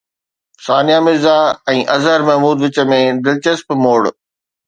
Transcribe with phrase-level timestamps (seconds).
[0.67, 1.33] ثانيه مرزا
[1.73, 4.01] ۽ اظهر محمود وچ ۾ دلچسپ موڙ